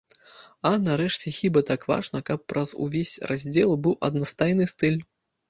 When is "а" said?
0.37-0.69